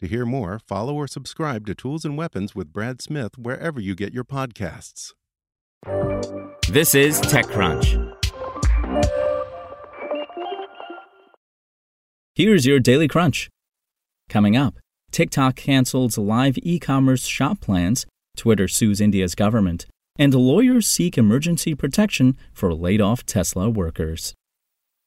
To 0.00 0.06
hear 0.06 0.26
more, 0.26 0.58
follow 0.58 0.94
or 0.94 1.06
subscribe 1.06 1.66
to 1.66 1.74
Tools 1.74 2.04
and 2.04 2.18
Weapons 2.18 2.54
with 2.54 2.70
Brad 2.70 3.00
Smith 3.00 3.38
wherever 3.38 3.80
you 3.80 3.94
get 3.94 4.12
your 4.12 4.24
podcasts. 4.24 5.14
This 6.68 6.94
is 6.94 7.18
TechCrunch. 7.22 8.12
Here's 12.34 12.66
your 12.66 12.78
Daily 12.78 13.08
Crunch. 13.08 13.48
Coming 14.28 14.54
up, 14.54 14.74
TikTok 15.12 15.56
cancels 15.56 16.18
live 16.18 16.58
e 16.62 16.78
commerce 16.78 17.24
shop 17.24 17.62
plans, 17.62 18.04
Twitter 18.36 18.68
sues 18.68 19.00
India's 19.00 19.34
government, 19.34 19.86
and 20.18 20.34
lawyers 20.34 20.86
seek 20.86 21.16
emergency 21.16 21.74
protection 21.74 22.36
for 22.52 22.74
laid 22.74 23.00
off 23.00 23.24
Tesla 23.24 23.70
workers. 23.70 24.34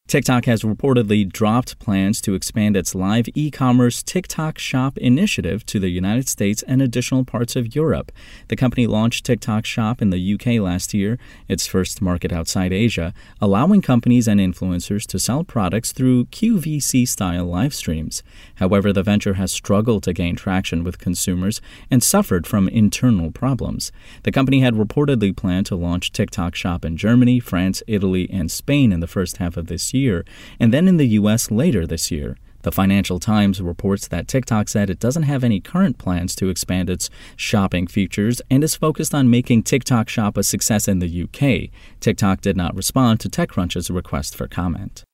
TikTok 0.10 0.46
has 0.46 0.64
reportedly 0.64 1.32
dropped 1.32 1.78
plans 1.78 2.20
to 2.22 2.34
expand 2.34 2.76
its 2.76 2.96
live 2.96 3.28
e 3.36 3.52
commerce 3.52 4.02
TikTok 4.02 4.58
Shop 4.58 4.98
initiative 4.98 5.64
to 5.68 5.80
the 5.80 5.90
United 5.90 6.28
States 6.28 6.64
and 6.64 6.82
additional 6.82 7.24
parts 7.24 7.56
of 7.56 7.76
Europe. 7.76 8.12
The 8.48 8.56
company 8.56 8.88
launched 8.88 9.24
TikTok 9.24 9.68
Shop 9.68 10.02
in 10.02 10.10
the 10.10 10.34
UK 10.34 10.60
last 10.60 10.96
year, 10.96 11.20
its 11.48 11.68
first 11.68 12.02
market 12.02 12.32
outside 12.34 12.74
Asia, 12.74 13.14
allowing 13.40 13.84
companies 13.84 14.28
and 14.28 14.40
influencers 14.40 15.06
to 15.06 15.20
sell 15.20 15.44
products 15.44 15.92
through 15.92 16.26
QVC 16.26 17.08
style 17.08 17.46
live 17.46 17.76
streams. 17.76 18.24
However, 18.56 18.92
the 18.92 19.04
venture 19.04 19.36
has 19.36 19.52
struggled 19.52 20.02
to 20.06 20.14
gain 20.14 20.36
traction 20.36 20.84
with 20.84 20.98
consumers 20.98 21.62
and 21.92 22.02
suffered 22.02 22.48
from 22.48 22.68
internal 22.68 23.30
problems. 23.30 23.92
The 24.24 24.32
company 24.32 24.62
had 24.62 24.74
reportedly 24.74 25.38
planned 25.38 25.68
to 25.68 25.76
launch 25.76 26.12
TikTok 26.12 26.56
Shop 26.56 26.84
in 26.84 26.98
Germany, 26.98 27.40
France, 27.40 27.84
Italy, 27.86 28.28
and 28.32 28.50
Spain 28.50 28.92
in 28.92 29.02
the 29.02 29.06
first 29.06 29.38
half 29.38 29.56
of 29.56 29.68
this 29.68 29.94
year 29.94 29.99
year, 30.00 30.26
and 30.60 30.74
then 30.74 30.88
in 30.88 30.98
the 30.98 31.08
U.S. 31.20 31.52
later 31.52 31.86
this 31.86 32.10
year. 32.10 32.38
The 32.62 32.72
Financial 32.74 33.20
Times 33.20 33.62
reports 33.62 34.08
that 34.10 34.28
TikTok 34.28 34.68
said 34.68 34.90
it 34.90 35.00
doesn't 35.00 35.24
have 35.24 35.46
any 35.46 35.62
current 35.62 35.98
plans 35.98 36.36
to 36.36 36.50
expand 36.50 36.90
its 36.90 37.10
shopping 37.38 37.88
features 37.88 38.42
and 38.50 38.66
is 38.66 38.76
focused 38.76 39.16
on 39.16 39.30
making 39.30 39.64
TikTok 39.64 40.10
Shop 40.10 40.36
a 40.36 40.44
success 40.44 40.88
in 40.88 41.00
the 41.00 41.24
UK. 41.24 41.72
TikTok 42.02 42.42
did 42.42 42.58
not 42.58 42.76
respond 42.76 43.22
to 43.22 43.30
TechCrunch's 43.30 43.90
request 43.90 44.36
for 44.36 44.48
comment. 44.48 45.06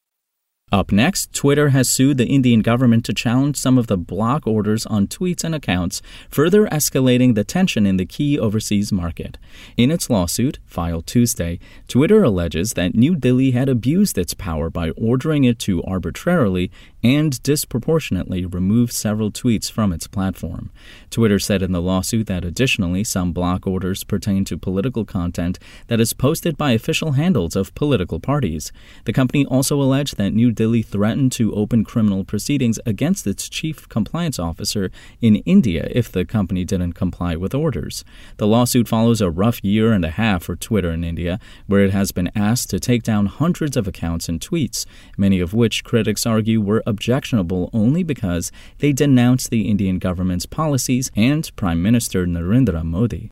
Up 0.75 0.91
next, 0.91 1.31
Twitter 1.31 1.69
has 1.69 1.87
sued 1.87 2.17
the 2.17 2.25
Indian 2.25 2.59
government 2.59 3.05
to 3.05 3.13
challenge 3.13 3.55
some 3.55 3.77
of 3.77 3.87
the 3.87 3.95
block 3.95 4.45
orders 4.45 4.85
on 4.85 5.07
tweets 5.07 5.41
and 5.41 5.55
accounts, 5.55 6.01
further 6.29 6.67
escalating 6.67 7.33
the 7.33 7.45
tension 7.45 7.85
in 7.85 7.95
the 7.95 8.05
key 8.05 8.37
overseas 8.37 8.91
market. 8.91 9.37
In 9.77 9.89
its 9.89 10.09
lawsuit, 10.09 10.59
filed 10.65 11.07
Tuesday, 11.07 11.59
Twitter 11.87 12.23
alleges 12.23 12.73
that 12.73 12.93
New 12.93 13.15
Delhi 13.15 13.51
had 13.51 13.69
abused 13.69 14.17
its 14.17 14.33
power 14.33 14.69
by 14.69 14.89
ordering 14.97 15.45
it 15.45 15.59
to 15.59 15.81
arbitrarily 15.83 16.69
and 17.05 17.43
disproportionately 17.43 18.47
remove 18.47 18.91
several 18.91 19.29
tweets 19.29 19.71
from 19.71 19.93
its 19.93 20.07
platform. 20.07 20.71
Twitter 21.11 21.37
said 21.37 21.61
in 21.61 21.71
the 21.71 21.79
lawsuit 21.81 22.25
that 22.25 22.43
additionally, 22.43 23.03
some 23.03 23.31
block 23.31 23.67
orders 23.67 24.03
pertain 24.03 24.43
to 24.43 24.57
political 24.57 25.05
content 25.05 25.59
that 25.85 25.99
is 25.99 26.13
posted 26.13 26.57
by 26.57 26.71
official 26.71 27.11
handles 27.11 27.55
of 27.55 27.75
political 27.75 28.19
parties. 28.19 28.71
The 29.03 29.13
company 29.13 29.45
also 29.45 29.79
alleged 29.79 30.17
that 30.17 30.31
New 30.31 30.51
Delhi 30.51 30.81
threatened 30.81 31.31
to 31.33 31.53
open 31.53 31.85
criminal 31.85 32.23
proceedings 32.23 32.79
against 32.87 33.27
its 33.27 33.49
chief 33.49 33.87
compliance 33.87 34.39
officer 34.39 34.89
in 35.21 35.35
India 35.45 35.87
if 35.91 36.11
the 36.11 36.25
company 36.25 36.65
didn't 36.65 36.93
comply 36.93 37.35
with 37.35 37.53
orders. 37.53 38.03
The 38.37 38.47
lawsuit 38.47 38.87
follows 38.87 39.21
a 39.21 39.29
rough 39.29 39.63
year 39.63 39.93
and 39.93 40.03
a 40.03 40.09
half 40.09 40.41
for 40.41 40.55
Twitter 40.55 40.89
in 40.89 41.03
India, 41.03 41.39
where 41.67 41.85
it 41.85 41.91
has 41.91 42.11
been 42.11 42.31
asked 42.35 42.71
to 42.71 42.79
take 42.79 43.03
down 43.03 43.27
hundreds 43.27 43.77
of 43.77 43.87
accounts 43.87 44.27
and 44.27 44.41
tweets, 44.41 44.87
many 45.19 45.39
of 45.39 45.53
which 45.53 45.83
critics 45.83 46.25
argue 46.25 46.59
were 46.59 46.81
objectionable 46.95 47.69
only 47.73 48.03
because 48.03 48.53
they 48.79 48.93
denounce 48.93 49.49
the 49.49 49.67
Indian 49.69 49.99
government's 49.99 50.45
policies 50.45 51.11
and 51.15 51.53
Prime 51.57 51.81
Minister 51.83 52.25
Narendra 52.25 52.83
Modi 52.83 53.29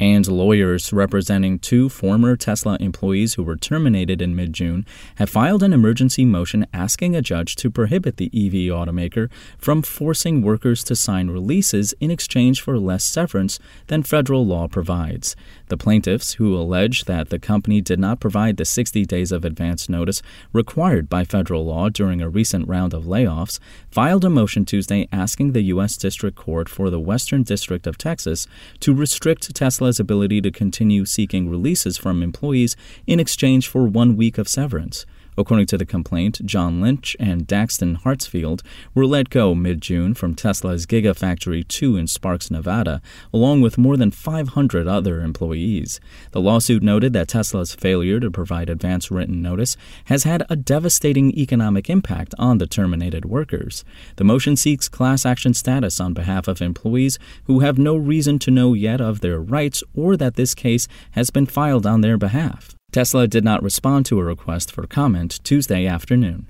and 0.00 0.26
lawyers 0.26 0.92
representing 0.92 1.56
two 1.56 1.88
former 1.88 2.36
Tesla 2.36 2.76
employees 2.80 3.34
who 3.34 3.44
were 3.44 3.54
terminated 3.54 4.20
in 4.20 4.34
mid 4.34 4.52
June 4.52 4.84
have 5.16 5.30
filed 5.30 5.62
an 5.62 5.72
emergency 5.72 6.24
motion 6.24 6.66
asking 6.72 7.14
a 7.14 7.22
judge 7.22 7.54
to 7.54 7.70
prohibit 7.70 8.16
the 8.16 8.26
EV 8.34 8.74
automaker 8.74 9.30
from 9.56 9.82
forcing 9.82 10.42
workers 10.42 10.82
to 10.82 10.96
sign 10.96 11.30
releases 11.30 11.94
in 12.00 12.10
exchange 12.10 12.60
for 12.60 12.76
less 12.76 13.04
severance 13.04 13.60
than 13.86 14.02
federal 14.02 14.44
law 14.44 14.66
provides. 14.66 15.36
The 15.68 15.76
plaintiffs, 15.76 16.34
who 16.34 16.56
allege 16.56 17.04
that 17.04 17.30
the 17.30 17.38
company 17.38 17.80
did 17.80 18.00
not 18.00 18.20
provide 18.20 18.56
the 18.56 18.64
60 18.64 19.04
days 19.06 19.30
of 19.30 19.44
advance 19.44 19.88
notice 19.88 20.22
required 20.52 21.08
by 21.08 21.24
federal 21.24 21.64
law 21.66 21.88
during 21.88 22.20
a 22.20 22.28
recent 22.28 22.68
round 22.68 22.94
of 22.94 23.04
layoffs, 23.04 23.60
filed 23.90 24.24
a 24.24 24.30
motion 24.30 24.64
Tuesday 24.64 25.08
asking 25.12 25.52
the 25.52 25.62
U.S. 25.62 25.96
District 25.96 26.36
Court 26.36 26.68
for 26.68 26.90
the 26.90 27.00
Western 27.00 27.44
District 27.44 27.86
of 27.86 27.96
Texas 27.96 28.48
to 28.80 28.92
restrict 28.92 29.54
Tesla's 29.84 30.00
ability 30.00 30.40
to 30.40 30.50
continue 30.50 31.04
seeking 31.04 31.46
releases 31.46 31.98
from 31.98 32.22
employees 32.22 32.74
in 33.06 33.20
exchange 33.20 33.68
for 33.68 33.84
one 33.86 34.16
week 34.16 34.38
of 34.38 34.48
severance. 34.48 35.04
According 35.36 35.66
to 35.66 35.78
the 35.78 35.84
complaint, 35.84 36.40
John 36.44 36.80
Lynch 36.80 37.16
and 37.18 37.46
Daxton 37.46 38.00
Hartsfield 38.02 38.62
were 38.94 39.06
let 39.06 39.30
go 39.30 39.54
mid 39.54 39.80
June 39.80 40.14
from 40.14 40.34
Tesla's 40.34 40.86
Gigafactory 40.86 41.66
2 41.66 41.96
in 41.96 42.06
Sparks, 42.06 42.50
Nevada, 42.50 43.00
along 43.32 43.60
with 43.60 43.78
more 43.78 43.96
than 43.96 44.10
500 44.10 44.86
other 44.86 45.20
employees. 45.20 46.00
The 46.30 46.40
lawsuit 46.40 46.82
noted 46.82 47.12
that 47.12 47.28
Tesla's 47.28 47.74
failure 47.74 48.20
to 48.20 48.30
provide 48.30 48.70
advance 48.70 49.10
written 49.10 49.42
notice 49.42 49.76
has 50.06 50.24
had 50.24 50.44
a 50.48 50.56
devastating 50.56 51.36
economic 51.36 51.90
impact 51.90 52.34
on 52.38 52.58
the 52.58 52.66
terminated 52.66 53.24
workers. 53.24 53.84
The 54.16 54.24
motion 54.24 54.56
seeks 54.56 54.88
class 54.88 55.26
action 55.26 55.54
status 55.54 56.00
on 56.00 56.14
behalf 56.14 56.46
of 56.46 56.62
employees 56.62 57.18
who 57.44 57.60
have 57.60 57.78
no 57.78 57.96
reason 57.96 58.38
to 58.40 58.50
know 58.50 58.74
yet 58.74 59.00
of 59.00 59.20
their 59.20 59.40
rights 59.40 59.82
or 59.94 60.16
that 60.16 60.36
this 60.36 60.54
case 60.54 60.86
has 61.12 61.30
been 61.30 61.46
filed 61.46 61.86
on 61.86 62.00
their 62.00 62.16
behalf. 62.16 62.73
Tesla 62.94 63.26
did 63.26 63.42
not 63.42 63.60
respond 63.60 64.06
to 64.06 64.20
a 64.20 64.24
request 64.24 64.70
for 64.70 64.86
comment 64.86 65.40
Tuesday 65.42 65.84
afternoon. 65.84 66.48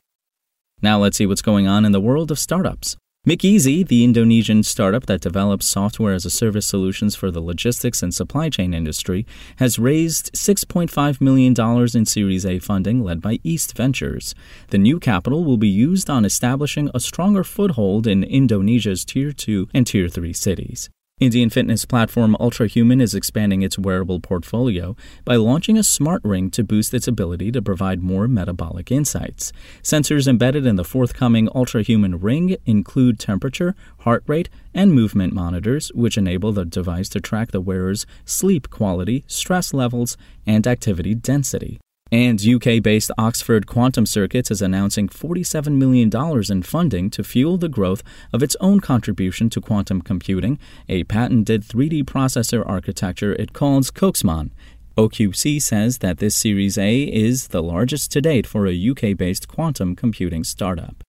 Now 0.82 0.98
let's 0.98 1.16
see 1.16 1.24
what's 1.24 1.40
going 1.40 1.66
on 1.66 1.86
in 1.86 1.92
the 1.92 2.02
world 2.02 2.30
of 2.30 2.38
startups. 2.38 2.98
McEasy, 3.26 3.88
the 3.88 4.04
Indonesian 4.04 4.62
startup 4.62 5.06
that 5.06 5.22
develops 5.22 5.66
software 5.66 6.12
as 6.12 6.26
a 6.26 6.30
service 6.30 6.66
solutions 6.66 7.16
for 7.16 7.30
the 7.30 7.40
logistics 7.40 8.02
and 8.02 8.14
supply 8.14 8.50
chain 8.50 8.74
industry, 8.74 9.24
has 9.56 9.78
raised 9.78 10.34
$6.5 10.34 11.18
million 11.22 11.54
in 11.96 12.04
Series 12.04 12.44
A 12.44 12.58
funding 12.58 13.02
led 13.02 13.22
by 13.22 13.40
East 13.42 13.74
Ventures. 13.74 14.34
The 14.68 14.76
new 14.76 15.00
capital 15.00 15.46
will 15.46 15.56
be 15.56 15.68
used 15.68 16.10
on 16.10 16.26
establishing 16.26 16.90
a 16.92 17.00
stronger 17.00 17.42
foothold 17.42 18.06
in 18.06 18.22
Indonesia's 18.22 19.06
Tier 19.06 19.32
2 19.32 19.68
and 19.72 19.86
Tier 19.86 20.08
3 20.08 20.34
cities. 20.34 20.90
Indian 21.20 21.48
fitness 21.48 21.84
platform 21.84 22.36
Ultrahuman 22.40 23.00
is 23.00 23.14
expanding 23.14 23.62
its 23.62 23.78
wearable 23.78 24.18
portfolio 24.18 24.96
by 25.24 25.36
launching 25.36 25.78
a 25.78 25.84
smart 25.84 26.20
ring 26.24 26.50
to 26.50 26.64
boost 26.64 26.92
its 26.92 27.06
ability 27.06 27.52
to 27.52 27.62
provide 27.62 28.02
more 28.02 28.26
metabolic 28.26 28.90
insights. 28.90 29.52
Sensors 29.80 30.26
embedded 30.26 30.66
in 30.66 30.74
the 30.74 30.82
forthcoming 30.82 31.46
Ultrahuman 31.54 32.18
ring 32.20 32.56
include 32.66 33.20
temperature, 33.20 33.76
heart 34.00 34.24
rate, 34.26 34.48
and 34.74 34.92
movement 34.92 35.32
monitors, 35.32 35.92
which 35.94 36.18
enable 36.18 36.50
the 36.50 36.64
device 36.64 37.08
to 37.10 37.20
track 37.20 37.52
the 37.52 37.60
wearer's 37.60 38.06
sleep 38.24 38.68
quality, 38.68 39.22
stress 39.28 39.72
levels, 39.72 40.16
and 40.48 40.66
activity 40.66 41.14
density. 41.14 41.78
And 42.12 42.44
UK 42.44 42.82
based 42.82 43.10
Oxford 43.16 43.66
Quantum 43.66 44.06
Circuits 44.06 44.50
is 44.50 44.62
announcing 44.62 45.08
$47 45.08 45.76
million 45.76 46.10
in 46.50 46.62
funding 46.62 47.10
to 47.10 47.24
fuel 47.24 47.56
the 47.56 47.68
growth 47.68 48.02
of 48.32 48.42
its 48.42 48.56
own 48.60 48.80
contribution 48.80 49.50
to 49.50 49.60
quantum 49.60 50.00
computing, 50.00 50.58
a 50.88 51.04
patented 51.04 51.62
3D 51.62 52.04
processor 52.04 52.62
architecture 52.68 53.32
it 53.34 53.52
calls 53.52 53.90
Coaxmon. 53.90 54.50
OQC 54.96 55.60
says 55.60 55.98
that 55.98 56.18
this 56.18 56.36
Series 56.36 56.78
A 56.78 57.02
is 57.02 57.48
the 57.48 57.62
largest 57.62 58.12
to 58.12 58.20
date 58.20 58.46
for 58.46 58.66
a 58.68 58.90
UK 58.90 59.16
based 59.16 59.48
quantum 59.48 59.96
computing 59.96 60.44
startup. 60.44 61.02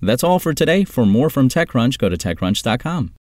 That's 0.00 0.22
all 0.22 0.38
for 0.38 0.54
today. 0.54 0.84
For 0.84 1.04
more 1.04 1.28
from 1.28 1.48
TechCrunch, 1.48 1.98
go 1.98 2.08
to 2.08 2.16
TechCrunch.com. 2.16 3.14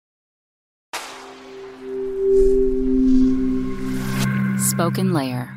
Spoken 4.59 5.13
Layer. 5.13 5.56